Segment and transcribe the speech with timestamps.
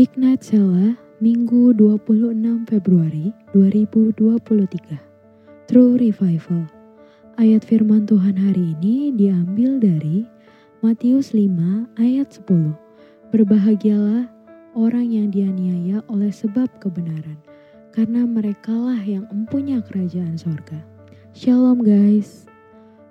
[0.00, 2.32] Ignite Sela, Minggu 26
[2.64, 4.96] Februari 2023.
[5.68, 6.64] True Revival.
[7.36, 10.24] Ayat firman Tuhan hari ini diambil dari
[10.80, 12.72] Matius 5 ayat 10.
[13.28, 14.24] Berbahagialah
[14.72, 17.36] orang yang dianiaya oleh sebab kebenaran,
[17.92, 20.80] karena merekalah yang empunya kerajaan sorga.
[21.36, 22.48] Shalom guys.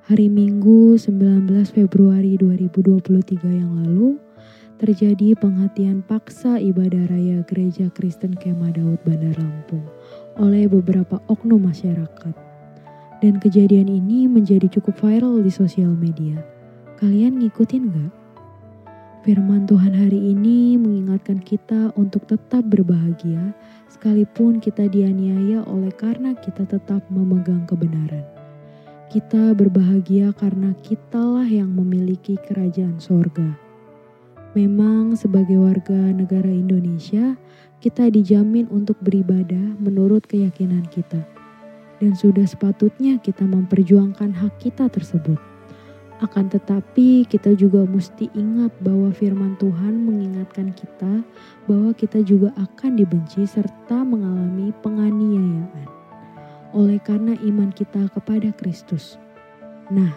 [0.09, 4.17] Hari Minggu 19 Februari 2023 yang lalu,
[4.79, 9.83] terjadi penghatian paksa ibadah raya Gereja Kristen Kemah Daud Bandar Lampung
[10.39, 12.31] oleh beberapa oknum masyarakat.
[13.19, 16.39] Dan kejadian ini menjadi cukup viral di sosial media.
[16.95, 18.13] Kalian ngikutin gak?
[19.27, 23.51] Firman Tuhan hari ini mengingatkan kita untuk tetap berbahagia
[23.91, 28.23] sekalipun kita dianiaya oleh karena kita tetap memegang kebenaran.
[29.11, 33.68] Kita berbahagia karena kitalah yang memiliki kerajaan sorga.
[34.57, 37.37] Memang sebagai warga negara Indonesia,
[37.79, 41.21] kita dijamin untuk beribadah menurut keyakinan kita.
[42.01, 45.37] Dan sudah sepatutnya kita memperjuangkan hak kita tersebut.
[46.19, 51.23] Akan tetapi kita juga mesti ingat bahwa firman Tuhan mengingatkan kita
[51.63, 55.87] bahwa kita juga akan dibenci serta mengalami penganiayaan
[56.75, 59.15] oleh karena iman kita kepada Kristus.
[59.89, 60.11] Nah,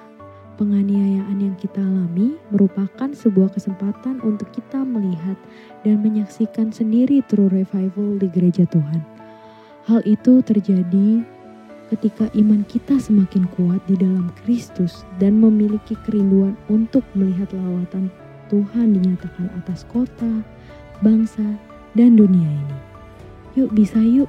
[0.56, 5.36] penganiayaan yang kita alami merupakan sebuah kesempatan untuk kita melihat
[5.82, 9.00] dan menyaksikan sendiri true revival di gereja Tuhan.
[9.88, 11.24] Hal itu terjadi
[11.92, 18.08] ketika iman kita semakin kuat di dalam Kristus dan memiliki kerinduan untuk melihat lawatan
[18.48, 20.44] Tuhan dinyatakan atas kota,
[21.04, 21.44] bangsa,
[21.92, 22.78] dan dunia ini.
[23.56, 24.28] Yuk bisa yuk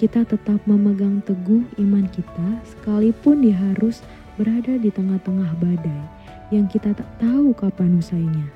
[0.00, 4.00] kita tetap memegang teguh iman kita sekalipun dia harus
[4.38, 6.02] berada di tengah-tengah badai
[6.50, 8.46] yang kita tak tahu kapan usainya.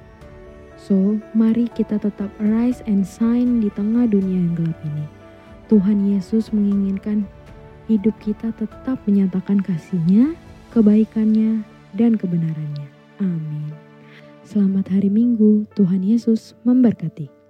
[0.75, 5.07] So, mari kita tetap arise and shine di tengah dunia yang gelap ini.
[5.71, 7.25] Tuhan Yesus menginginkan
[7.89, 10.37] hidup kita tetap menyatakan kasihnya,
[10.75, 12.89] kebaikannya, dan kebenarannya.
[13.23, 13.71] Amin.
[14.45, 17.44] Selamat hari Minggu, Tuhan Yesus memberkati.